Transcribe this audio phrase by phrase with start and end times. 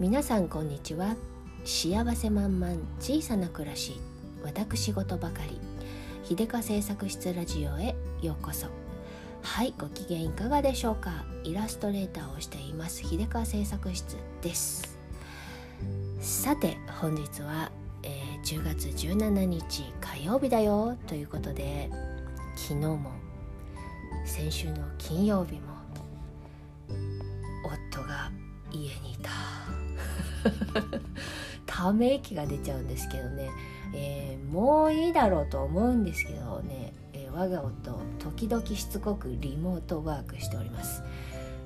[0.00, 1.14] 皆さんこんにちは。
[1.66, 4.00] 幸せ満々小さな暮らし。
[4.42, 5.60] 私事ばかり。
[6.24, 8.68] 秀香製作室ラジオへようこそ。
[9.42, 11.26] はいご機嫌いかがでしょうか。
[11.44, 13.02] イラストレーターをしています。
[13.06, 14.98] 秀香製作室です。
[16.22, 17.70] さて本日は、
[18.02, 20.96] えー、10月17日火曜日だよ。
[21.08, 21.90] ということで
[22.56, 23.10] 昨日も
[24.24, 25.74] 先週の金曜日も
[27.92, 28.32] 夫が
[28.72, 29.09] 家に
[31.66, 33.50] ため息が出ちゃうんですけどね、
[33.94, 41.02] えー、もういいだろうと思うんですけどね、えー、我が夫時々しつこくリモートワークしております。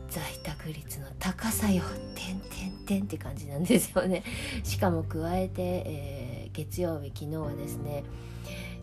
[0.09, 1.83] 在宅率の高さよ。
[2.15, 4.23] てんてんてんって感じなんですよね。
[4.63, 8.05] しかも加えて、えー、月曜日昨日はですね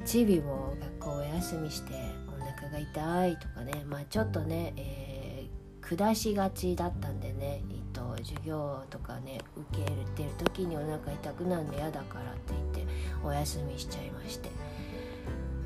[0.03, 1.93] チビも学校お休みして
[2.27, 3.85] お腹が痛いとかね。
[3.87, 7.63] まあちょっとね、えー、下しがちだったんでね。
[8.23, 9.39] 授業とかね
[9.71, 14.49] 受け入れてる時にお腹痛くなるの嫌だからって言ってお休みしちゃいまして。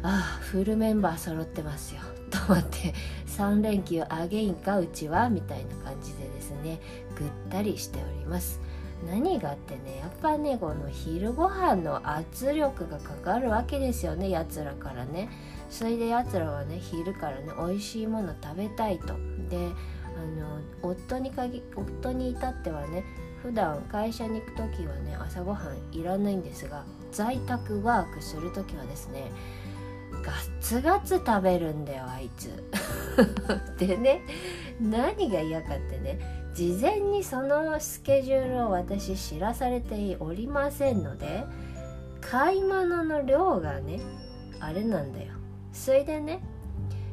[0.04, 2.02] ああフルメンバー揃ってますよ。
[2.30, 2.94] と思って
[3.28, 5.30] 3連休あげんかうちは？
[5.30, 6.80] みたいな感じでですね
[7.18, 8.60] ぐったりしております。
[9.08, 15.30] 何がってねやっぱねこの昼ご飯の圧力がかかるわけですよねやつらからね。
[15.70, 19.16] それでやつらはね昼からね美味しいもの食べたいと。
[19.50, 19.70] で
[20.16, 23.04] あの夫に限夫に至ってはね
[23.42, 29.32] 普段会社に行く時はね朝ごはんいらないんですが在宅ワークする時はですね
[30.24, 32.64] ガツガツ食べるんだよあいつ。
[33.78, 34.22] でね
[34.82, 36.20] 何が嫌かってね
[36.54, 41.44] 事前にそのスケジュールを私知らされておりませんので
[42.22, 44.00] 買い物の量がね
[44.60, 45.34] あれなんだよ。
[45.74, 46.42] それでね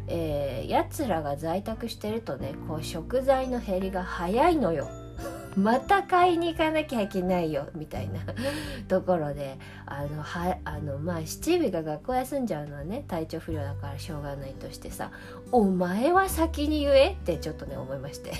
[0.08, 4.88] えー、やつらが在宅してるとねこう食材の減りが早いのよ。
[5.56, 8.20] また買いに行かなきゃいけないよみたいな
[8.88, 15.10] ところであのはあのまあ七尾が学校休んじゃうのはね体調不良だからしょうがないとしてさ
[15.52, 18.32] 「お前は先に言え」ってちょっとね思いまして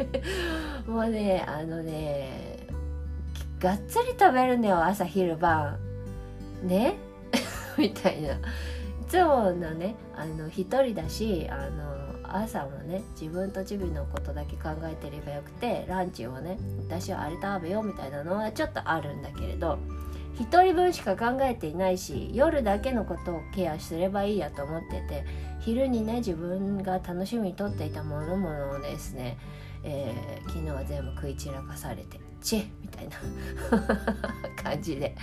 [0.88, 2.66] もうねあのね
[3.60, 5.78] がっつり食べるんだよ朝昼晩
[6.62, 6.94] ね？
[7.76, 8.38] みたいな。
[9.10, 19.80] つものねあの一人だしあの朝もね自分とチビのことだけ考えてればよくてランチをね私はあれ食べようみたいなのはちょっとあるんだけれど
[20.38, 25.24] 1人分しか考えていないし夜だけのことをケアすればいいやと思ってて
[25.58, 29.38] 昼にね自分が楽しみにとっていたものものをですね、
[29.82, 33.18] えー、昨日は全部食い散らかされてチェみたいな
[34.62, 35.16] 感じで。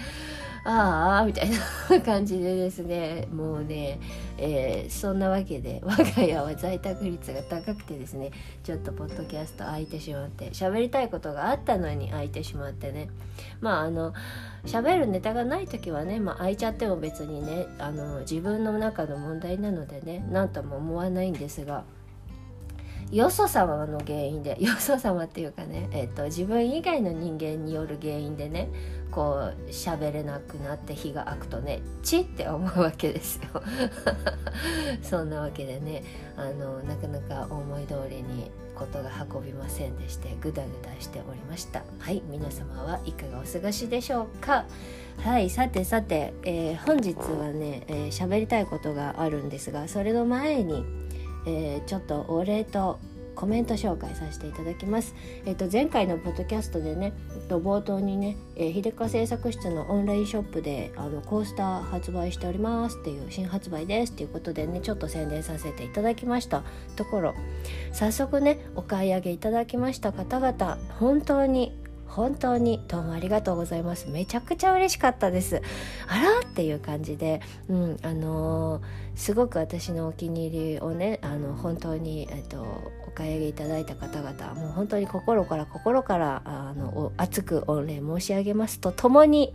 [0.70, 4.02] ああみたいな感じでですねもうね、
[4.38, 8.32] えー、そんなわけで我が家は在宅率が高くてですね
[8.66, 13.10] ちょっとポッドキャスト空いてしまって喋りたいことがあったのに空いてしまってね
[13.62, 14.14] まああの
[14.66, 21.86] 喋るネタがない時はね、まあ、空いちゃっても別にねあの自分の中の問題なのでね何とも思わないんですが。
[23.12, 28.70] よそ様の原因でよそ様っていうかね、えーと、自分以外の人間による原因でね
[29.18, 33.64] こう喋れなくなって日が空くとねチって思うわけですよ。
[35.02, 36.04] そんなわけでね
[36.36, 41.82] あのなかなか思い通りにことが運びませんでしてグダグダしておりました。
[41.98, 44.66] はい皆様はいかがお過ごしでしょうか。
[45.24, 50.86] はいさてさて、えー、本日はね喋、えー、りたいことがあるんですがそれの前に
[51.48, 53.00] えー、ちょっとお礼と
[53.38, 55.16] コメント紹介させていただきます。
[55.46, 66.64] えっ、と前回のポッドキャストでね、えっと冒頭にね、えー、秀香製作室のオンラインショップであのコースター発売しておりますっていう新発売ですっていうことでね、ちょっと宣伝させていただきました
[66.96, 67.36] ところ、
[67.94, 74.10] 早速ねお買い上げいただきました方々本当に本当にどうもありがとうございます。
[74.10, 75.62] めちゃくちゃ嬉しかったです。
[76.08, 78.82] あらっていう感じでうんあのー、
[79.16, 82.62] すごく私のお気に入りをねあの本当にえっと
[83.08, 89.54] お買い上げいただいた方々もう本当に心から心からあの熱く御礼申し上げますとともに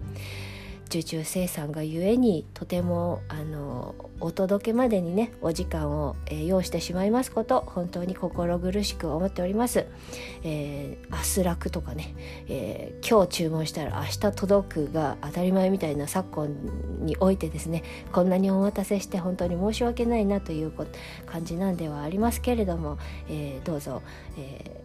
[0.86, 9.86] 受注生産がゆえにとてもあのお届けまでにねお時間を、えー、要してしまいますこと本当に心苦しく思っております、
[10.44, 12.14] えー、明日楽とかね、
[12.48, 17.82] えー、今日注文したら明日届くが当たり前みたいな昨今においてですね
[18.12, 20.72] こんなにお待たせして本当に申し訳ないなという
[21.26, 22.98] 感じなんではありますけれども、
[23.28, 24.02] えー、どうぞ、
[24.38, 24.81] えー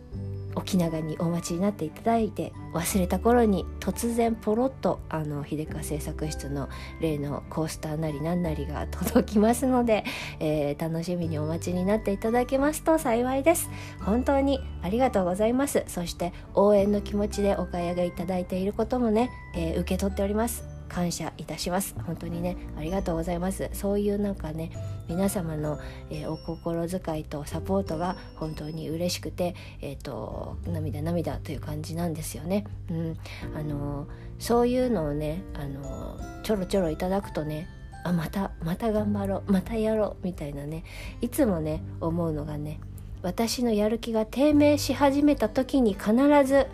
[0.57, 6.67] 沖縄にお待ちになっていただいて忘れた頃に突然ポロッとあの秀香製作室の
[6.99, 10.03] 例のコースターなり何なりが届きますので、
[10.41, 13.69] えー、楽しみにお待ちになっていただけますと幸いです。
[14.01, 15.83] 本当にありがとうございます。
[15.87, 20.76] そして応援の気持ちでお買い上げいただいていることもね、えー、受け取っております。
[20.87, 21.95] 感謝いたします。
[22.05, 23.69] 本当にねありがとうございます。
[23.73, 24.71] そういうなんかね
[25.07, 25.79] 皆様の、
[26.09, 32.65] えー、お心遣いとサポートが本当に嬉しくてえっ、ー、と涙涙という感じなんですよね。
[32.89, 33.17] うん。
[33.55, 34.07] あの
[34.39, 37.67] そういうのをねあのちょろちょろいただくとね
[38.03, 40.83] あまたまた頑張ろうまたやろうみたいなね
[41.21, 42.79] いつもね思うのがね
[43.21, 46.13] 私のやる気が低迷し始めた時に必
[46.45, 46.67] ず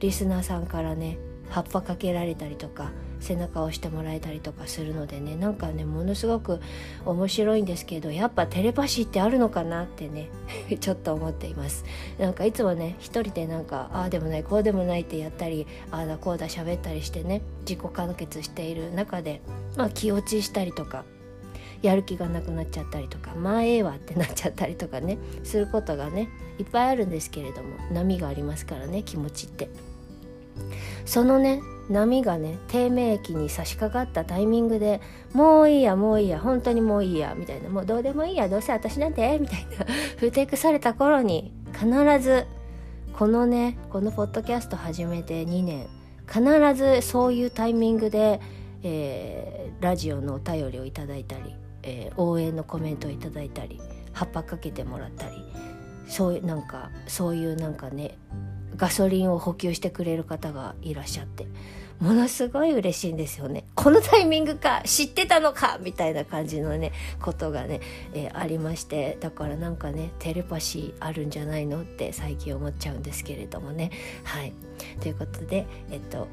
[0.00, 1.18] リスナーさんからね
[1.50, 2.90] 葉っぱかけられたりとか
[3.22, 6.60] 背中を押してもらえたりとかするのでねなんかねものすごく
[7.06, 10.28] 面白いんですけどやっぱテレパシーってあるのかなってね
[10.80, 11.84] ちょっと思っています
[12.18, 19.40] なんかいつもね一人でなんかああでもないこうでもないってやったりああだこうだ喋ったりしてね自己完結している中で、
[19.76, 21.04] まあ、気落ちしたりとか
[21.80, 26.28] やる気がなくなっちゃったりとかまあええわってなっちゃったりとかねすることがね
[26.58, 29.68] いっぱいあるんですけれども波がありますからね気持ちって。
[31.04, 31.60] そのね
[31.92, 35.00] 波がね低迷期に差し掛かったタイミングで
[35.32, 39.86] もういいやもういいや本当にもういいやみたいなもうどうでもいいやどうせ私なんてみたいな
[40.16, 41.88] ふてくされた頃に必
[42.20, 42.46] ず
[43.12, 45.86] このねこのポッドキャスト始めて2年
[46.26, 46.42] 必
[46.74, 48.40] ずそういうタイミングで、
[48.82, 53.80] えー、ラジオのお便りをいただいたり、えー、応援のコメントをいただいたり
[54.12, 55.44] 葉っぱかけてもらったり
[56.08, 58.16] そういうなんかそういうなんかね
[58.76, 61.46] ガソリンを補給してくれる方がいらっしゃって。
[62.02, 63.62] ものすごい嬉しいんですよね。
[63.76, 66.90] このタイミングか知ってたのかみたいな感じのね
[67.20, 67.80] ことがね、
[68.12, 69.16] えー、ありまして。
[69.20, 73.92] だからなんかねテレパシーあるんじゃないのって最近思っちゃうんですけれどもね。
[74.24, 74.52] はい。
[75.00, 76.26] ということでえっと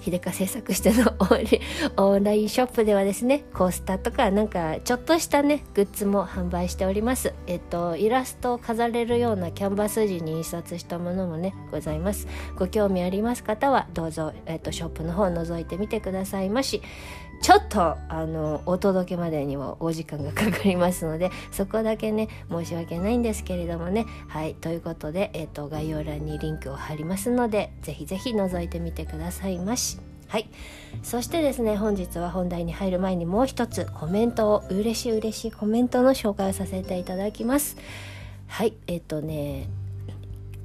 [0.00, 1.14] 秀香製作しての
[1.96, 7.34] オンラインショップではですねコースターとかなんかちょっとしたねグッズも販売しております。
[7.46, 12.26] えっとイラストを飾れるようなキャンバス地に印刷したものもねございます。
[12.56, 16.82] ご興味あります方はどうぞ、えっと、ショップの方を覗いてみてくださいまし。
[17.42, 29.98] ちょっとあのお届けまでにもお時間がかかりますのでそこだけね申し訳ないんですけれどもねはいということで、えーと、概要欄にリンクを貼りますのでぜひぜひ覗いてみてくださいまし。
[30.28, 30.50] はい
[31.04, 37.76] そしてですね本日は本題に入る前にもう一つコメントを嬉しい嬉しいコメントの紹介をさせていただきます
[38.48, 39.68] はいえっ、ー、とね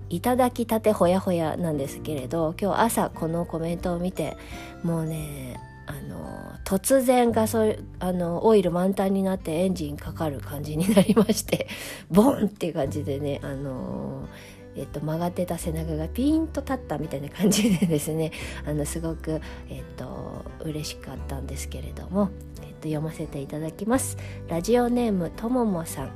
[0.10, 4.36] いただきたてほやほやなんですけれど今日朝このコメントを見て
[4.84, 11.68] もうねあの突然ガソあのオイル満タンになってエンジンかかる感じになりまして
[12.10, 14.28] ボンっていう感じでねあの
[14.74, 18.32] えっと、曲がってた背中がピーンと立ったみたいな感じでですね
[18.66, 22.30] あのすごく、えっと、嬉しかったんですけれども、
[22.62, 24.18] えっと、読ませていただきます。
[24.48, 26.12] ラジオネームとももさん。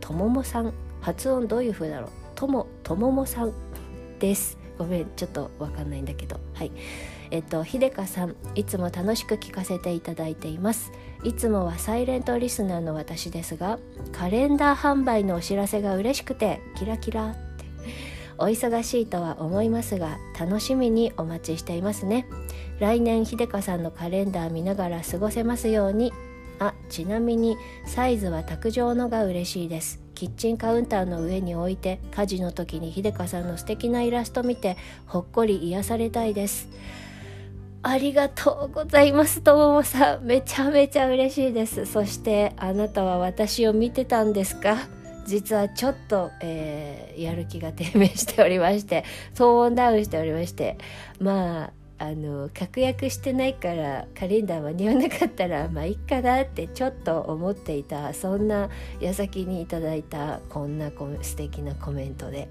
[0.00, 2.10] とももさん発音どういう風だろう？
[2.34, 3.52] ともとももさん
[4.18, 4.58] です。
[4.76, 6.40] ごめんちょっとわかんないんだけど。
[6.54, 6.72] はい。
[7.30, 10.92] えっと秀香さんいつも楽しく聞かせていただいています。
[11.22, 13.78] いつもはサイレントリスナーの私ですが
[14.12, 17.40] カレンダー販売のお知らせが嬉しくてキラキラって。
[18.38, 22.26] お忙しいとは思いますが楽しみにお待ちしていますね。
[22.78, 26.12] 来年秀香さんのカレンダー見ながら過ごせますように。
[26.58, 27.56] あちなみに
[27.86, 30.00] サイズは卓上のが嬉しいです。
[30.14, 34.76] キッチンカウンターの上に置いて家事の時に秀香さんの素敵なイラスト見て
[35.06, 36.68] ほっこり癒されたいです。
[37.82, 39.40] ありがとうございます。
[39.40, 41.86] とももさんめちゃめちゃ嬉しいです。
[41.86, 44.76] そしてあなたは私を見てたんですか？
[45.26, 50.76] 実はちょっと、えー、やる気が低迷しておりましてトーンダウンしておりまして。
[51.20, 60.90] まああの確約してないからカレンダー間に合わなかったら まあいいかなってちょっと思っていたそんな矢先にいただいたこんな
[61.20, 62.48] 素敵なコメントで、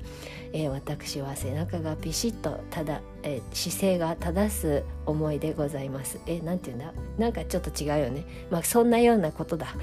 [0.53, 6.19] えー、私は背中がピシッとただ、えー、姿勢が正す思いでございます。
[6.27, 6.93] えなんて言うんだ？
[7.17, 8.25] なんかちょっと違うよね。
[8.51, 9.75] まあそんなようなことだ。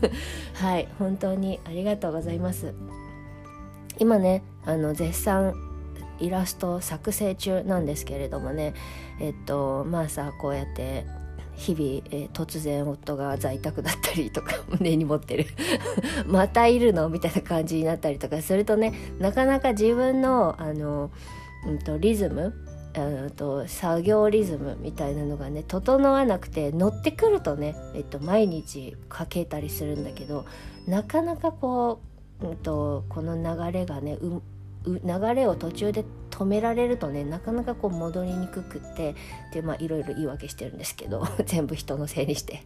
[0.54, 2.72] はい本当にありがとうございます。
[3.98, 5.69] 今ねあの絶賛
[6.20, 8.74] イラスト作成中なんですけれどもね
[9.20, 11.06] えっとまあさこうやって
[11.60, 15.44] 日々、えー、突然夫が在宅だったりとか 根に持ってる。
[16.26, 17.10] またいるの？
[17.10, 21.10] みたいな感じになったりとかするとねなかなか自分のあの、
[21.66, 22.54] うんと、リズム
[22.94, 30.44] あと作業リズムみたいなのがね整わなくて乗ってくるとね、えっと、毎日かけたりするんだけど
[30.88, 32.00] なかなかこ
[32.42, 34.40] う、うんと、この流れがねう
[34.86, 39.14] 流れを途中で止められるとねなかなかこう戻りにくくって
[39.52, 42.62] でまあいろいろ言い訳してるんですけど 全部人のせいにして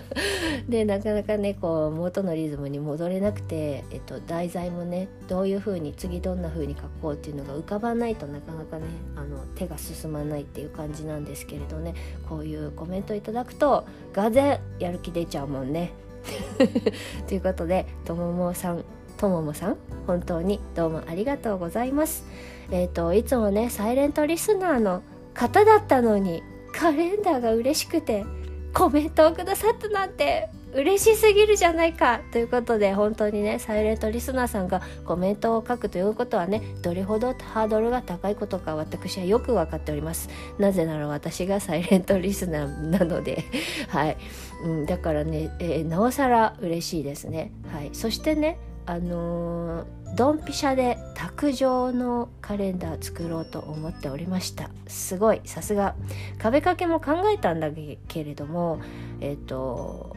[0.68, 8.84] でなかなかねこう元のリズムに戻れなくて、えっと、題材もねどういう風に次どんな風に書こうっていうのが浮かばないとなかなかね
[9.14, 11.94] あの手が進まないっていう感じなんですけれどね
[12.26, 13.84] こういうコメントいただくと
[14.14, 15.92] がぜやる気出ちゃうもんね。
[17.28, 18.84] ということでとももさん
[19.16, 22.24] とももさん本当にどうもありがとうございます。
[22.70, 25.02] えっ、ー、といつもねサイレントリスナーの
[25.34, 26.42] 方だったのに
[26.72, 28.24] カレンダーが嬉しくて
[28.72, 40.28] コメントをくださったなんて嬉しすぎるじゃないかということで本当にねサイレントリスナーさんがコメントを書くということはねどれほどハードルが高いことか私はよく分かっております。
[40.58, 43.44] なぜなら私がサイレントリスナーなので。
[43.88, 44.16] はい、
[44.64, 47.52] うん、だからね、えー、なおさら嬉しいですね。
[47.72, 47.90] はい。
[47.92, 49.86] そしてねあの
[50.16, 54.70] ドンピシャで卓上のカレンダー作ろうと思っておりました。
[54.86, 55.40] すごい。
[55.44, 55.94] さすが。
[56.38, 57.70] 壁掛けも考えたんだ
[58.08, 58.80] けれども
[59.20, 60.16] えっ、ー、と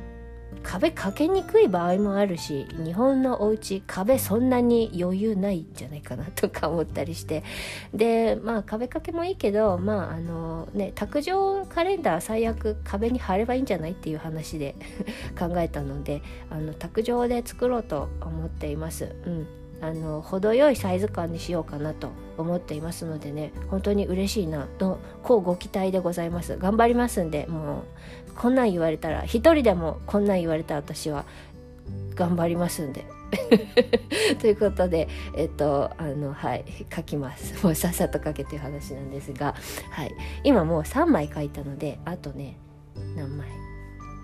[0.68, 7.44] 壁かけにくい場合もあるし日本のお家壁そんなに余裕ないんじゃないかなとか思ったりして。
[7.94, 14.76] でまあ壁掛けもいいけどまああのね卓上カレンダー最悪壁に貼ればいいんじゃないっていう話で
[15.40, 19.16] 考えたのであの卓上で作ろうと思っています。
[19.26, 19.48] うん。
[19.80, 26.58] あの程よいサイズ感にしようかなと思っていますのでね本当に嬉しいなとこうご期待でございます。
[26.58, 27.84] 頑張りますんでもう。
[28.38, 31.26] こんなん言われたら一人でもこんなん言われた私は
[32.16, 33.06] 頑張りますんで。
[34.40, 37.54] ということでえっとあのはい書きます。
[37.66, 39.56] もうさっさと書けという話なんですが
[39.92, 40.16] はい。
[40.44, 42.58] 今もう3枚書いたのであとね
[43.16, 43.48] 何枚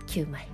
[0.08, 0.48] ？9枚。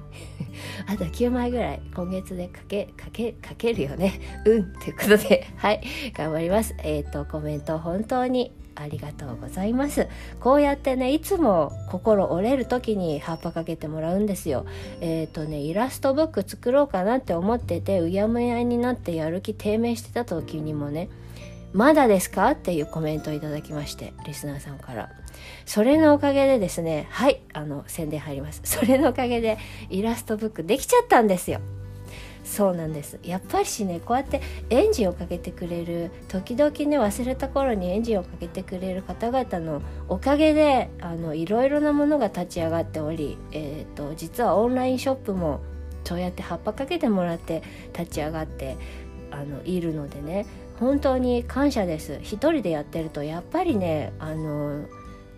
[0.88, 4.20] あと9枚ぐらい今月でかけかけかけるよね。
[4.46, 4.74] うん。
[4.74, 5.82] ということではい。
[6.13, 6.75] 頑張ります。
[6.80, 10.07] えっ、とコメント本当にありがとうございます。
[10.39, 14.65] こうやってねいつも心折れる時に葉っぱかけてもらうんですよ。
[15.01, 21.09] えっ、ー、とねイラストブック作ろうかなって思っててうやむやになってやる気低迷してた時にもね
[21.74, 25.09] まだですかっていうコメントをいただきましてリスナーさんから。
[25.65, 28.62] それのおかげでですねはいあの宣伝入ります。
[28.63, 29.57] それのおかげで
[29.89, 31.62] イラストブックできちゃったんですよ。
[32.43, 33.19] そうなんです。
[33.24, 45.62] やっぱりしねこうやってエンジンをかけてくれる時々ね忘れた頃にエンジンをかけてくれる方々のおかげであのいろいろなものが立ち上がっており、えーと、実はオンラインショップも
[46.03, 47.62] そうやって葉っぱかけてもらって
[47.98, 48.77] 立ち上がって
[49.31, 50.48] あのいるのでね
[50.79, 52.19] 本当に感謝です。
[52.22, 54.86] 一人でやってるとやっぱりねあの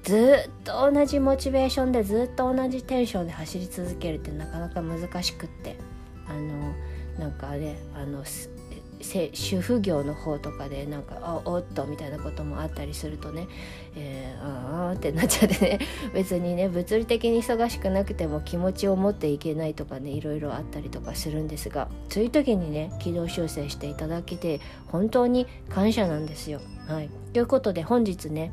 [0.03, 5.75] ずっと同じモチベーションでずっと同じテンションで走り続けるってなかなか難しくって
[6.27, 6.74] あの
[7.22, 8.24] なんかねあの
[9.04, 13.48] 主婦業の方とかでなんかあおっとみたいなこともあったりするとね、
[13.96, 15.80] えー、ああってなっちゃってね
[16.16, 26.60] 別にね物理的に忙しくなくても気持ちを持っていけないとかねいろいろあったりとかするんですがそういう時にね軌道修正していただけて本当に感謝なんですよ。
[26.88, 28.51] はい、ということで本日ね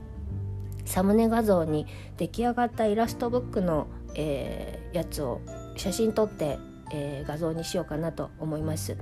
[0.85, 1.87] サムネ画像に
[2.19, 5.41] 出来上がったイラストブックの、えー、やつを
[5.77, 6.59] 写真撮って、
[6.93, 8.97] えー、画像にしようかなと思います。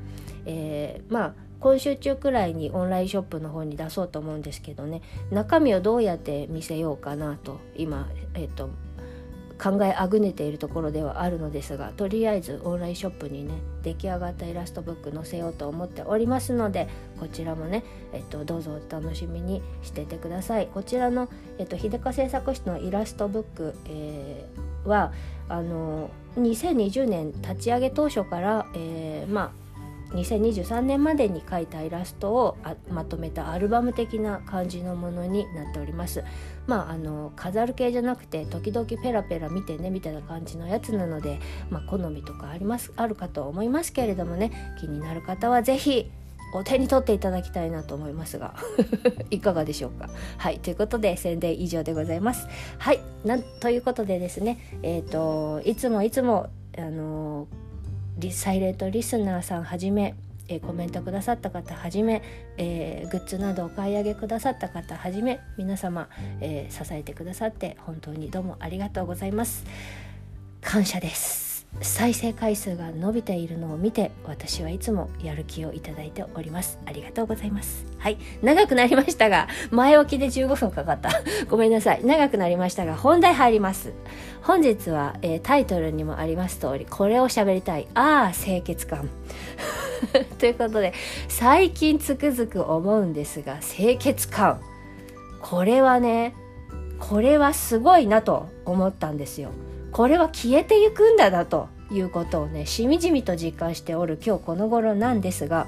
[0.45, 8.69] えー、まあ今週中くらいにオンラインショップの方に出そうと思うんですけどね中身をどうやって見せようかなと今、えっと、
[9.63, 16.89] 考えあぐねているところではあるのですがとりあえずオンラインショップにね出来上がったイラストブック載せようと思っておりますので
[17.19, 21.29] こちらもね、えっと、どうぞお楽しみにしててくださいこちらの、
[21.59, 25.13] えっと、秀香製作室のイラストブック、えー、は
[25.49, 29.67] あの2020年立ち上げ当初から、えー、まあ
[30.15, 32.57] 2023年までに描いたイラストを
[32.91, 36.23] まとめたアルバム的な感じのものになっております。
[36.67, 41.41] まああの飾る系じゃなくて時々ペラペラ見てねみたいな感じのやつなので、
[41.71, 46.11] まあ、好みとかありますあるかと思いますけれどもね気になる方は是非
[46.57, 48.55] お手に取っていただきたいなと思いますが
[49.31, 50.09] いかがでしょうか？
[50.39, 52.49] はいということで宣伝以上でございます。
[52.79, 57.67] はいなんということでですねえっ、ー、といつもいつもあのー
[58.31, 60.15] サイレントリスナーさんはじめ
[60.49, 62.23] え、コメントくださった方はじめ、
[62.57, 66.09] えー、グッズなどお買い上げくださった方はじめ皆様、
[66.41, 69.65] えー、支えてくださって本当にどうもありがとうございます。
[70.61, 71.46] 感謝です。
[71.83, 76.79] 再生回数が伸びているのを見て私はいつもやる気をいただいております。
[76.87, 77.87] ありがとうございます。
[77.99, 78.19] はい。
[78.43, 81.11] 長くなりましたが前置きで15分かかった。
[81.49, 82.05] ごめんなさい。
[82.05, 83.93] 長くなりましたが本題入ります。
[84.43, 87.87] 本日は、えー、タイトルにもあります通りこれを喋りたい。
[87.95, 89.09] ああ清潔感。
[90.39, 90.93] ということで
[91.29, 94.61] 最近つくづく思うんですが清潔感。
[95.41, 96.35] これはね
[96.99, 99.51] これはすごいなと思ったんですよ。
[99.97, 105.67] これは消えていくんだなということをねしみじみと実感しておる今日この頃なんですが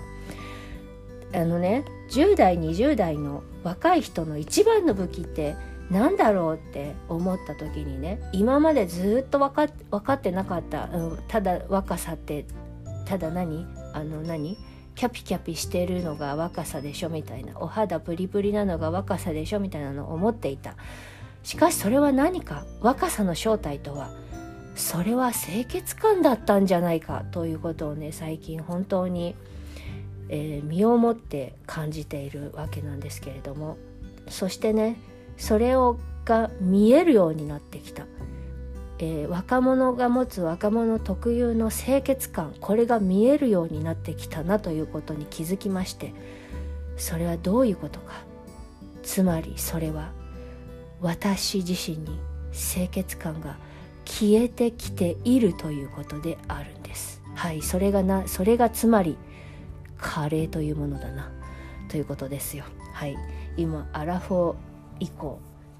[1.32, 5.56] あのね10代20代の若い人の一番の武器って
[5.90, 12.44] 何だろうって思った時にね今までずっと分か分かってなかった、うん、ただ若さって
[13.06, 13.66] ただ何？
[13.94, 14.58] あの何？
[14.94, 17.58] キャピキャピしてるのが若さでしょみたいな。
[17.60, 20.74] お肌プリプリなのが若さでしょみたいなのを思っていた。
[21.48, 24.10] しかしそれは何か若さの正体とは
[24.74, 29.34] それは清潔感だったんじゃないかということをね最近本当に、
[30.28, 33.78] えー、身をもって感じているわけなんですけれども。
[34.28, 34.98] そしてね
[35.38, 38.04] それをが見えるようになってきた、
[38.98, 46.12] えー、若者が持つ若者特有の清潔感これが見えるようになってきたなということに気づきまして
[46.98, 48.22] それはどういうことか。
[49.02, 50.12] つまりそれは
[51.00, 52.18] 私自身に
[52.52, 53.56] 清潔感が
[54.04, 57.22] 消えてきているということであるんです。
[57.34, 59.16] はいそれがなそれがつまり
[59.96, 61.30] カレーというものだな
[61.88, 62.64] ということですよ。
[62.92, 63.16] はい
[63.56, 64.56] 今アラフォー
[65.00, 65.38] 以降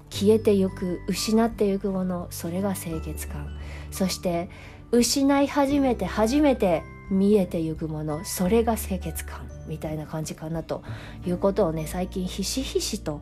[0.09, 3.57] 消えてゆく失ってゆくものそれが清潔感。
[3.91, 4.49] そして
[4.91, 10.83] 失い始めて初めて見えてゆくものそれが清潔感みたいな感じかなと
[11.25, 13.21] いうことをね最近ひしひしと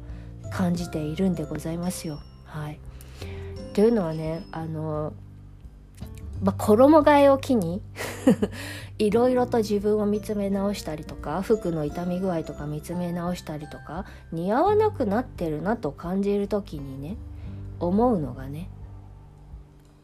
[0.52, 2.20] 感じているんでございますよ。
[2.46, 2.80] はい、
[3.74, 5.14] というのはねあの、
[6.42, 7.82] まあ、衣替えを機に
[9.00, 17.18] いろいろと自分を見つめ直したりとか服の傷み具合とか見つめ直したりとか似合わなくなってるなと感じる時にね
[17.80, 18.70] 思うのがね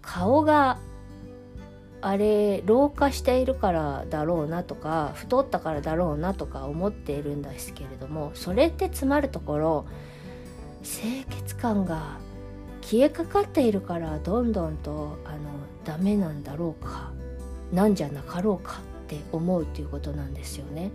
[0.01, 0.77] 顔が
[2.01, 9.85] あれ老化しているからだろうなとか太ったからだろうなとか思っているんですけれどもそれって詰まるところ
[10.83, 12.17] 清潔感が
[12.81, 15.37] 消えかかっているからどんどんとあの
[15.85, 17.11] ダメなんだろうか
[17.71, 20.91] なんじゃなかろうかって思うっていうことなんですよね。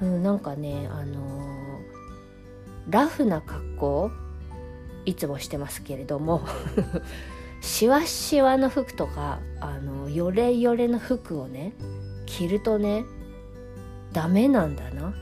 [0.00, 1.80] うん、なんかねあの、
[2.88, 4.10] ラフな格好
[5.06, 6.42] いつもしてますけれども
[7.60, 11.72] しわしわの服とかあのよれよれの服をね
[12.26, 13.04] 着るとね
[14.12, 15.14] ダメなんだな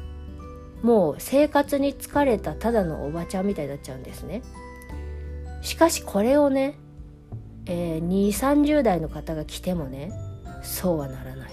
[0.84, 4.42] もう生活に疲れたただのおばちゃんみたいになっちゃうんですね。
[5.62, 6.76] しかしこれをね、
[7.64, 10.12] えー、2 3 0代の方が着てもね
[10.62, 11.52] そうはならない。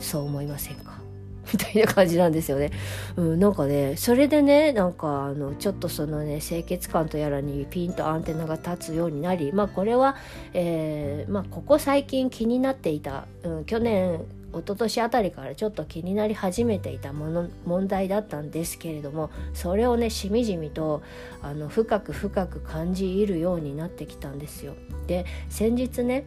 [0.00, 0.98] そう思いませんか？
[1.52, 2.72] みたいな感じなんですよね。
[3.14, 10.16] うん、なんかねそれでねなんかあのちょっとそのね清潔感とやらにピンとアンテナが立つようになりまあこれは、
[10.54, 21.02] えー、まあ、ここ最近気になっていた、うん、去年一昨年あたりからちょっと気になり始めていたもの問題だったんですけれどもそれをねしみじみと
[21.42, 24.74] あの深く深く感じいるようになってきたんですよ。
[25.06, 26.26] で先日ね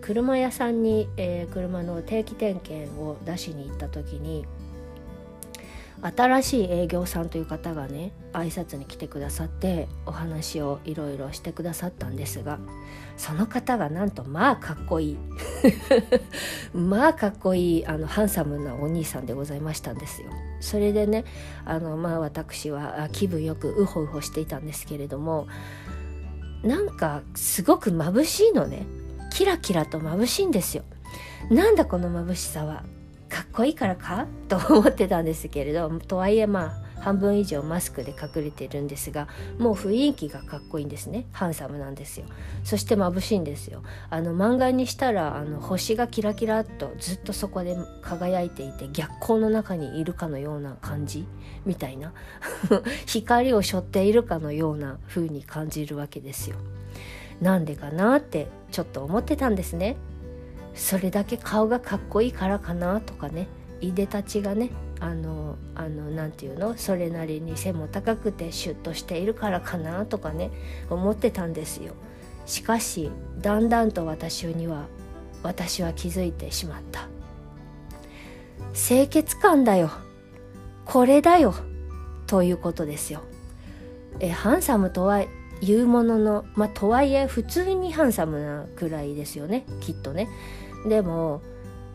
[0.00, 4.46] 車屋さんに、えー、車の定期点検を出しに行った時に
[6.02, 12.58] 新しい営業さんという方がね挨拶に来てくださってお話をいろいろしてくださったんですが
[13.16, 15.18] その方がなんとまあかっこいい。
[16.76, 20.28] まあかっこいいあのハンサムなお兄さんでございましたんですよ。
[20.60, 21.24] それでね
[21.64, 25.46] あのまあ私は気分よくウホウホしていたんですけれども
[26.62, 28.86] なんかすごく眩しいのね。
[29.32, 30.84] キラキラと眩しいんですよ。
[31.50, 32.84] なんだこの眩しさは。
[33.28, 34.26] かっこいいからか？
[34.48, 41.26] と思ってたんですけれどとはいえまあ半分以上マスクで隠れてるんですがもう雰囲気がかっこいいんですね。
[41.32, 42.26] ハンサムなんですよ。
[42.64, 43.82] そして眩しいんですよ。
[44.10, 51.26] あの漫画にしたらあの星がキラキラっとずっとそこで輝いていて逆光の中にいるかのような感じ？
[51.64, 52.12] みたいな。
[53.06, 56.56] 光を背負っているかのような風に感じるわけですよ。
[57.40, 59.96] なんでかなってちょっと思ってたんですね。
[60.76, 63.48] それだけ顔がかっこいいからかなとかね。
[63.80, 66.76] いでたちがねあのあのなんていうの？
[66.76, 70.50] それなりに背も高くてシュッとしているからかなとかね
[70.88, 71.94] 思ってたんですよ。
[72.46, 74.86] しかしだんだんと私には
[75.42, 77.08] 私は気づいてしまった。
[78.72, 79.90] 清潔感だよ。
[80.84, 81.54] これだよ。
[82.26, 83.22] ということですよ。
[84.20, 85.24] えハンサムとは
[85.60, 90.28] 言うもののまあとはいえ普通にハンサムなくらいですよねきっとね。
[90.86, 91.42] でも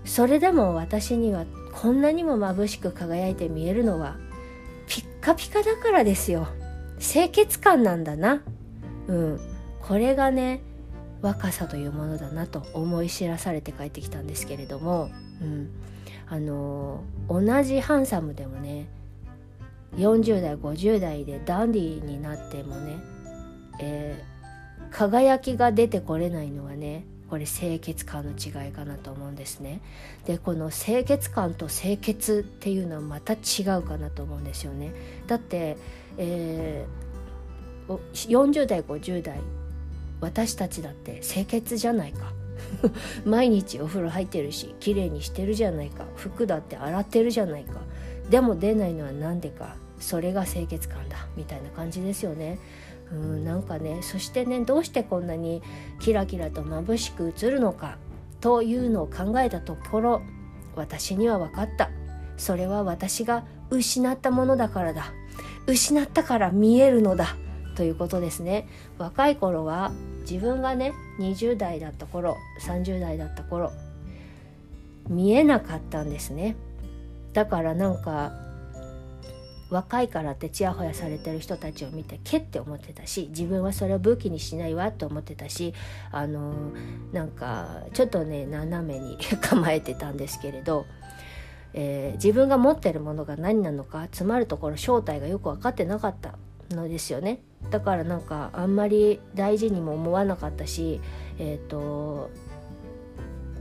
[0.06, 4.18] それでも私にはこんなにも眩しく輝いて見えるのは
[4.88, 6.48] ピッカピカだからですよ。
[7.00, 8.44] 清潔感なんだな。
[9.08, 9.40] うん。
[9.82, 10.62] これがね
[11.22, 15.70] 若さというものだなと思い知らされて帰ってきたんですけれども、うん、
[16.28, 18.88] あの同じハンサムでもね
[19.98, 23.00] 40代50代でダンディーになってもね、
[23.80, 29.80] えー、輝きが出てこれないのはねこれ清潔感の違いかなと思うんですね。
[30.26, 34.92] でこの清潔感と清潔っていうのはまた違うかなと思うんですよね。
[35.28, 35.78] だって、
[36.18, 39.40] えー、40代50代
[40.20, 42.34] 私たちだって清潔じゃないか。
[43.24, 47.82] 毎日お風呂入ってるし綺麗にしてるじゃないか服だって洗ってるじゃないか
[48.30, 52.60] でも出ないのは何でかそれが清潔感だみたいな感じですよね。
[53.12, 55.62] うんなんかねそしてねどうしてこんなに
[56.00, 57.98] キラキラと眩しく映るのか
[58.40, 60.22] というのを考えたところ
[60.76, 61.90] 私には分かった。
[62.38, 65.14] それは私が失ったものだからだ。
[65.68, 67.36] 失ったから見えるのだ。
[67.76, 68.68] ということですね。
[68.98, 73.72] 若い頃は自分がね20代だった頃30代だった頃
[75.08, 76.56] 見えなかったんですね。
[77.34, 78.32] だからなんか
[79.72, 85.74] 若いからってちやほやされてる人たちを見てけって思ってたし自分はそれを武器にしないわと思ってたし
[86.12, 86.54] あの
[87.14, 90.86] なんかちょっとね斜めに構えてたんですけれど、
[91.74, 96.36] えー、自分が持ってるものが何なのか詰まるところ正体がよく分かってなかった
[96.70, 97.40] のですよね。
[97.70, 101.00] だからなんかあんまり大事にも思わなかったし
[101.40, 102.30] えっ、ー、と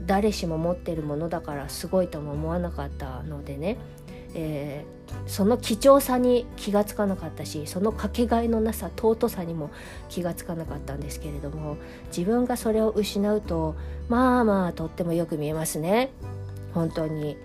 [0.05, 3.77] 誰しも持ってるものだからすごいとも思わなかったのでね。
[4.33, 9.69] えー、その貴重さに気がつかなかったしそのかけがえのなさ尊さにも
[10.09, 13.75] 気がつかなかったんですけれども自分がそれを失うと
[14.07, 16.11] まあまあとってもよく見えますね。
[16.73, 17.37] 本当に。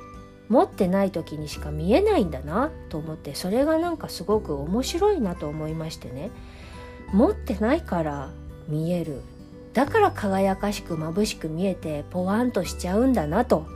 [0.48, 6.30] 持ってない時にしか見えないんだなと思ってそれがなんかすごく面白いなと思いましてね。
[7.12, 8.30] 持ってないから
[8.68, 9.22] 見える。
[9.72, 13.66] だから輝かしく眩しく見えてポワンとしちゃうんだなと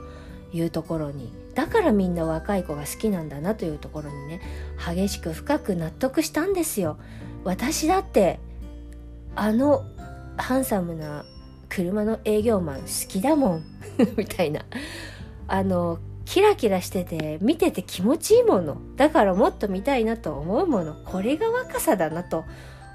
[0.51, 4.41] いうところにだからみんな若い子が好きなんだなというところにね
[4.77, 6.97] 激しく深く納得したんですよ。
[7.43, 8.39] 私だって
[9.35, 9.83] あの
[10.37, 11.25] ハンサムな
[11.69, 13.63] 車の営業マン好きだもん
[14.17, 14.65] みたいな。
[15.47, 18.77] あのキラキラしてて見てて気持ちいいもの。
[18.95, 20.95] だからもっと見たいなと思うもの。
[21.05, 22.45] これが若さだなと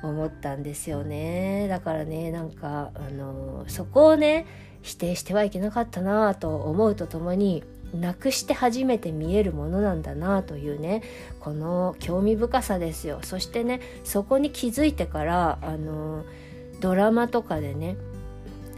[0.03, 1.69] 思ったんですよね。
[1.69, 4.47] だからねなんかあのそこをね
[4.83, 11.03] 否定してはいけなかったなと思うとともになくして初めて見えるものなんだなというね
[11.40, 13.20] この興味深さですよ。
[13.22, 16.25] そしてねそこに気づいてからあの
[16.81, 17.96] ドラマとかでね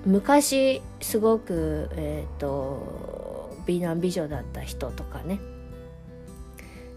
[0.04, 5.40] 昔すごくえ、ー、と美男美女だった人とかね、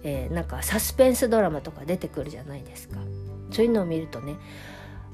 [0.03, 2.97] えー、なんかサスペンスドラマとか出てくるじゃないですか。
[3.51, 4.35] そういうのを見るとね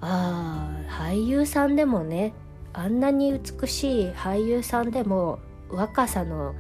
[0.02, 2.34] ああ俳優さんでもね
[2.74, 6.54] あんなに美しい俳優さんでも若さの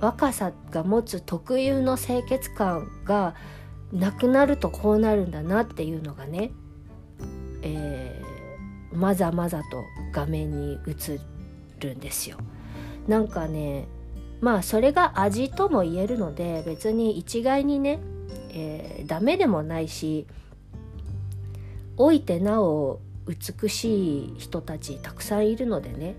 [0.00, 3.34] 若さが持つ特有の清潔感が
[3.92, 6.50] なくなるとこうなるんだなっていうのがね、
[7.62, 11.18] えー、まざまざと画面に映
[11.80, 12.38] るんですよ。
[13.06, 13.86] なんかね
[14.40, 18.00] まあそれが味とも言えるので別に一概にね、
[18.50, 20.26] えー、ダメでもないし
[21.96, 26.16] 老いてなお美しい人たちたくさんいるのでね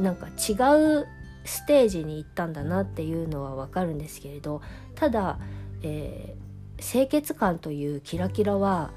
[0.00, 0.52] なんか違
[1.00, 1.06] う
[1.46, 4.62] ステージに行ったんだなっていうのはわかるんですけれど
[4.94, 5.38] ただ、
[5.82, 8.90] えー、清潔感というキラキラは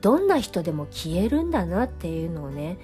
[0.00, 2.78] どんな人でも消えるんだなっていうのをね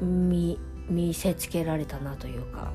[0.00, 2.72] 見見せつけられたなというか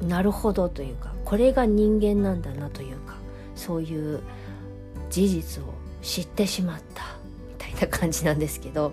[0.00, 3.16] なるほどというかこれが人間なんだなというか
[3.56, 4.20] そういう
[5.10, 7.02] 事実を知ってしまった
[7.48, 8.92] みたいな感じなんですけど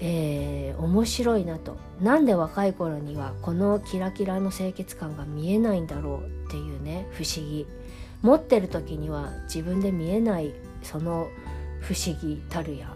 [0.00, 1.76] えー、面白いなと。
[2.00, 7.66] なんで若い頃にはこのキラキラの清潔感が見えないんだろうっていうね不思議。
[8.22, 11.28] 持ってる時には自分で見えないその
[11.80, 12.94] 不思議たるや。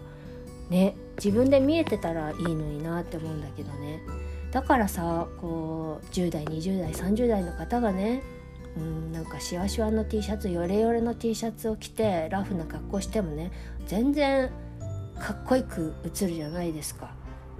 [0.69, 4.01] ね自分で見えてたらいいのになって思うんだけどね。
[4.51, 8.21] だからさこう10代20代30代の方がね
[8.77, 13.51] うんなんかシワシワの T シャツヨレヨレの T シャツを着てラフな格好してもね
[13.87, 14.51] 全然
[15.21, 17.11] かっこよく映るじゃないですか。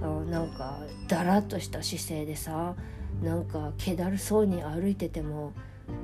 [0.02, 2.74] なんかだらっとした姿勢でさ
[3.22, 5.54] なんか気だるそうに歩いてても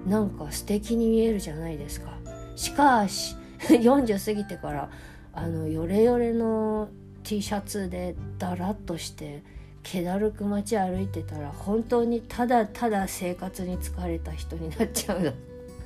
[0.05, 2.13] なんか素敵に見えるじゃないですか。
[2.55, 4.89] しかし 40過ぎてから
[5.33, 6.89] あのヨレヨレの
[7.23, 9.41] T シャツでだらっとして
[9.81, 15.33] 気だるく街歩いてたら本当にただただ生活に疲れた人になっちゃう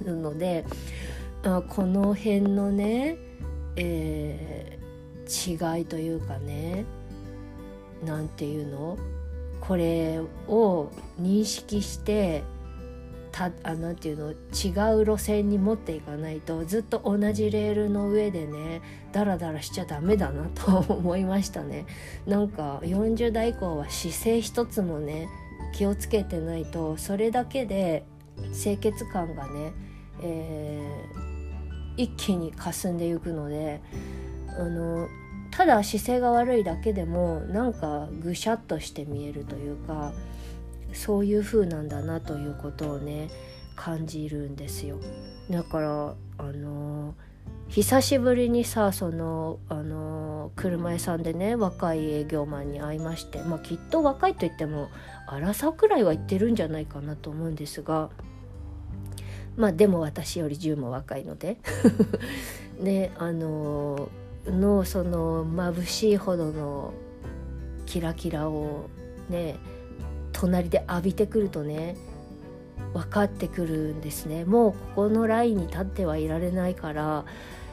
[0.04, 0.36] の。
[0.38, 0.66] で
[1.44, 3.18] この辺のね、
[3.76, 4.80] え
[5.32, 6.86] 違いというかね
[8.04, 8.98] 何て言うの？
[9.62, 10.90] これを
[11.22, 12.44] 認識して
[13.32, 14.32] たあなていうの？
[14.32, 14.36] 違
[14.96, 21.86] う路線に持っていかないとずっと同じレールの上でねダラダラしちゃダメだなと思いましたね。
[22.26, 25.30] なんか40代以降は姿勢一つもね
[25.74, 28.04] 気をつけてないとそれだけで
[28.52, 29.74] 清潔感がね、
[30.24, 33.80] えー、一気に霞んでいくので
[34.50, 35.08] あの
[35.52, 40.14] ただ姿勢が悪いだけでもなんかぐしゃっとして見えるというか
[40.94, 43.30] そういう風なんだなということをね
[43.76, 44.98] 感じるんですよ。
[45.50, 47.16] だからあの
[47.68, 54.90] 久しぶりにさそのあの車屋さんでね若い営業マンに会いましてまあきっと若いといっても
[55.26, 58.10] 荒さくらいは言ってるんじゃないかなと思うんですが
[59.56, 61.58] まあでも私より10も若いので。
[62.82, 64.10] ねあの
[64.46, 66.94] のその眩しいほどの
[67.86, 68.90] キラキラを
[69.30, 69.58] ね
[70.32, 71.96] 隣で浴びてくるとね
[72.94, 74.44] 分かってくるんですね。
[74.46, 77.26] もうここのラインに立ってはいられないから、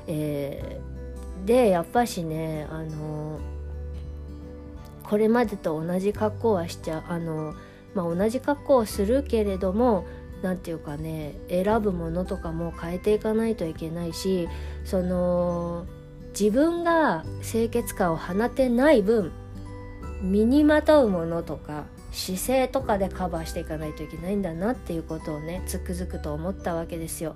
[0.07, 3.41] えー、でやっぱしねあの
[5.03, 7.55] これまでと同じ格好はしちゃあの、
[7.95, 10.07] まあ、同じ格好をするけれども
[10.43, 14.49] 何て言うかね選ぶものとかも変えていかないといけないし
[14.85, 15.87] その
[16.39, 19.33] 自分が清潔感を放てない分
[20.23, 27.35] 身にまとうものとか姿勢とかでカバーしていかないといけないんだなっていうことをねつくづくと思ったわけですよ。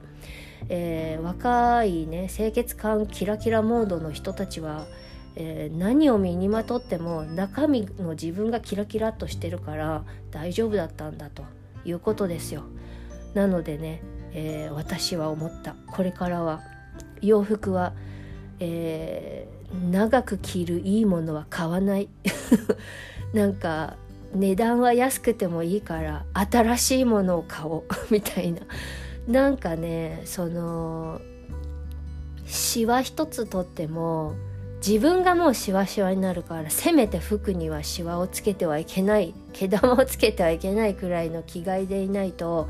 [0.68, 4.86] えー、若いね清潔感キラキラモードの人たちは、
[5.34, 11.44] えー、何を身にまとっても中身の自分がキラキラっとしてるから大丈夫だったんだと
[11.84, 12.62] いうことですよ。
[13.34, 16.60] なのでね、えー、私は思ったこれからは
[17.20, 17.94] 洋服は、
[18.62, 19.48] え
[19.90, 22.08] 長く着るいいものは買わない。
[23.32, 23.96] なんか
[24.34, 27.82] 値段は安くてもいいから新しいものを買おう。
[28.10, 28.60] みたいな。
[29.26, 31.20] なんかねその
[32.46, 34.34] シワ一つとっても
[34.84, 39.34] 自分がもうシワシワになるからせめて服にはシワをつけてはいけない。
[39.52, 42.68] 毛玉をつけてはいけないくらいの着替えでいないと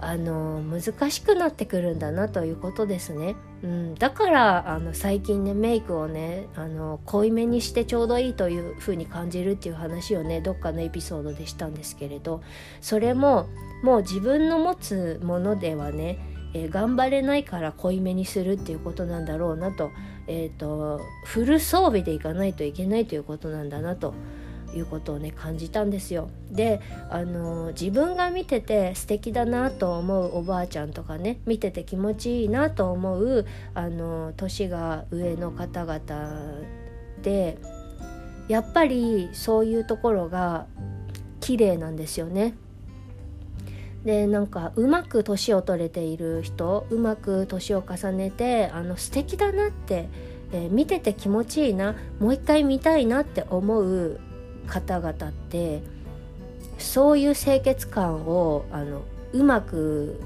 [0.00, 3.34] あの難しくなってくるんだなということですね。
[3.64, 12.40] うん、だからあの最近ねメイクをねあの濃いめにしてちょうどいいというふうに感じるっていう話をねどっかのエピソードでしたんですけれど
[12.80, 13.48] それも
[13.82, 16.20] もう自分の持つものではね、
[16.54, 19.90] えー、頑張れないから濃いめにするっていうことなんだろうなと,、
[20.28, 24.14] えーとフル装備でいかないといけないということなんだなと。
[24.74, 26.30] いうことをね感じたんですよ。
[26.50, 36.00] であの自分が見てて素敵だなと思うおばあちゃんとかね見てて気持ちいいなと思うあの年が上の方々
[37.22, 37.58] で
[38.48, 40.66] やっぱりそういうところが
[41.40, 42.54] 綺麗なんですよね。
[44.04, 50.08] でなんかうまく年を取れている人うまく年を重ねてあの素敵だなって、
[50.52, 54.20] えー、見てて気持ちいいなもう一回見たいなって思う
[54.68, 55.82] 方々って
[56.78, 59.02] そういう清潔感をあの
[59.32, 60.20] うまく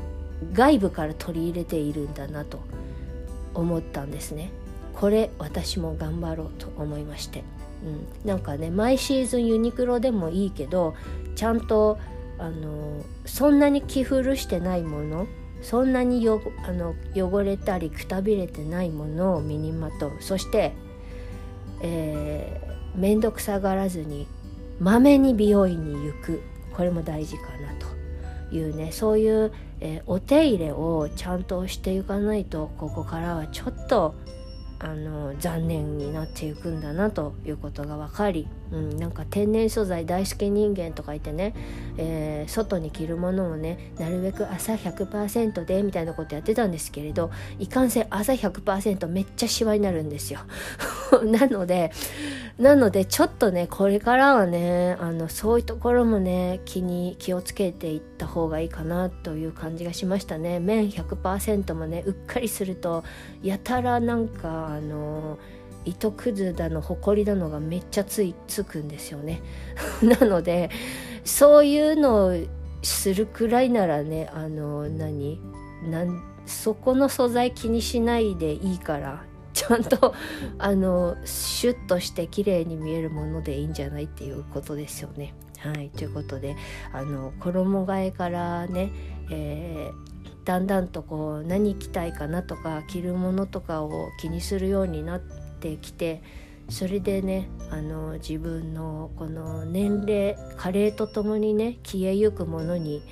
[0.53, 2.61] 外部から取り入れているんだなと
[3.55, 4.51] 思ったんですね。
[4.95, 7.43] これ私も頑張ろうと思いまして、
[7.85, 10.95] うん、なんかね毎シーズンユニクロでもいいけど
[11.35, 11.99] ちゃんと
[12.39, 15.27] あのそんなに着古してないもの
[15.63, 20.13] そんなによあの汚れたりくたびれてないものを身にまとう。
[20.21, 20.73] そして、
[21.81, 22.61] え
[22.95, 24.27] 面倒くさがらずに
[24.81, 26.43] まめに美容院に行く。
[26.75, 27.75] これも大事かな
[28.51, 28.93] というね。
[28.93, 34.15] そういう、えー、お手入れをちゃんとしていかないとここからはちょっと
[34.79, 41.55] あの残念になっていくんだなということが分かり、うん、なんか天然素材大好き人間とか言ってね、
[41.99, 50.41] えー、外に着るものをねなるべく朝100%でみたいなことやってたんですけれどいかんせん朝100%めっちゃシワになるんですよ。
[51.25, 51.93] なので
[52.59, 60.61] なのでちょっとねこれからはねあのそういうところもね気に気をつけていった方がいいかなという感じがしましたね。
[60.61, 63.05] 麺100%もねうっかりすると
[63.43, 65.39] やたらなんかあの
[65.85, 69.43] 糸くずだのほこりだのがめっちゃついつくんですよね
[70.03, 70.71] なので
[71.25, 72.35] そういうのを
[72.83, 75.41] するくらいならねあの何？
[75.89, 80.15] なんそこの素材気にしないでいいからちゃんと
[80.59, 85.35] あのシュッとして綺麗に見えるものでいいんじゃないっていうことですよね。
[85.59, 86.57] はいということで
[86.93, 88.91] あの衣替えからね、
[89.31, 95.42] えー、だんだんとこう何着たいかなとか着るものとかを気にするようになって
[95.77, 96.23] きて
[96.69, 103.03] それでねあの自分のこの年齢加齢とともにね消えゆくものに、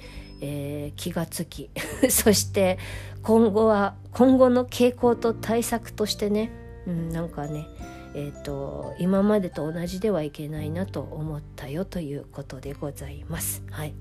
[0.41, 1.71] えー、気がつき
[2.09, 2.79] そして
[3.23, 6.51] 今後は今後の傾向と対策としてね、
[6.87, 7.67] うん、なんかね
[8.13, 13.63] えーと、今までと同じではいけないなと思ったよということでございます。
[13.71, 13.95] はい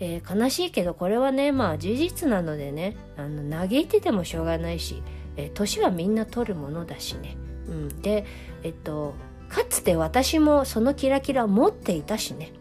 [0.00, 5.02] えー、悲しいけどこれはねまあ事実なのでねあの嘆いててもしょうがないし、
[5.36, 7.36] えー、年はみんな取るものだしね。
[7.72, 8.24] うん、で
[8.62, 9.14] えっと
[9.48, 12.52] かつて私もそのキラキラ持っていたしね。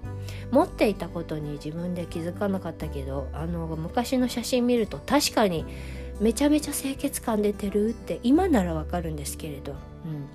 [0.51, 5.65] 持っていたことに自分で気づかなかったけどあの昔の写真見ると確かに
[6.19, 10.27] めちゃめちゃ清潔感出てるって今ならわかるんですけれど、うん、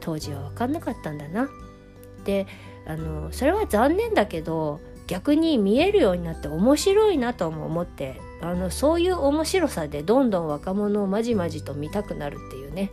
[0.00, 1.50] 当時は分かんなかったんだな。
[2.24, 2.46] で
[2.86, 12.90] あのそれは残念だけど逆に見えるようになって面白いなとも思ってあのそういう面白さでどんどん若者をまじまじと見たくなるっていうね。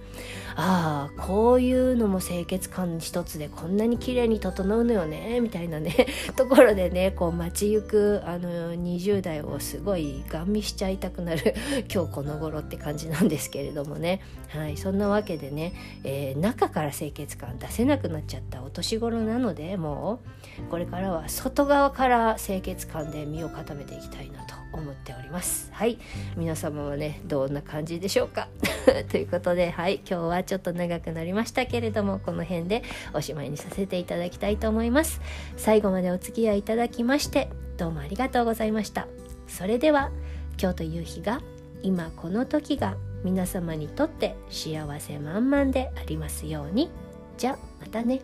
[0.59, 11.53] ああこういうのも清潔感一つでこんなに綺麗に整うのよねみたいなね ところでねこう街行くあの20代をすごいガン見しちゃいたくなる
[11.93, 14.21] 今日この頃って感じなんですけれどもね。
[14.49, 20.21] はいそんなわけでね、えー、中から清潔感出せなくなっちゃったお年頃なのでも
[20.65, 24.46] うこれからは外側から清潔感で身を固めていきたいなと。
[24.73, 25.69] 思っております。
[25.71, 25.97] はい。
[26.35, 28.47] 皆様はねどんな感じでしょうか？
[29.09, 29.95] ということではい。
[30.09, 35.21] 今日はちょっと長くなりましたけれどもこの辺でおしまいにさせていただきたいと思います。
[35.55, 39.07] 最後までお付き合いいただきましてどうもありがとうございました。
[39.47, 40.11] それでは
[40.59, 41.41] 今日という日が
[41.83, 46.89] 今この時が皆様にとって幸せ満々でありますように。
[47.37, 48.21] じゃあまたね。